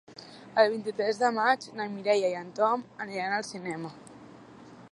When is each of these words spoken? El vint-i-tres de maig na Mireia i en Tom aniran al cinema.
El 0.61 0.71
vint-i-tres 0.75 1.19
de 1.23 1.29
maig 1.35 1.67
na 1.81 1.87
Mireia 1.97 2.31
i 2.33 2.37
en 2.39 2.49
Tom 2.61 2.85
aniran 3.07 3.35
al 3.37 3.47
cinema. 3.51 3.93